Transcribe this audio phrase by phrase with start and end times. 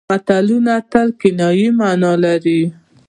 [0.09, 2.61] متلونه تل کنايي مانا لري